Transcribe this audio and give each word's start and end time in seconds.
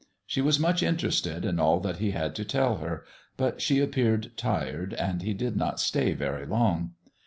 She 0.25 0.41
was 0.41 0.59
much 0.59 0.81
interested 0.81 1.45
in 1.45 1.59
all 1.59 1.79
that 1.81 1.97
he 1.97 2.09
had 2.09 2.33
to 2.37 2.43
tell 2.43 2.77
her, 2.77 3.05
but 3.37 3.61
she 3.61 3.77
appeared 3.79 4.31
tired, 4.35 4.95
and 4.95 5.21
he 5.21 5.35
did 5.35 5.55
not 5.55 5.79
stay 5.79 6.13
very 6.13 6.47
long. 6.47 6.93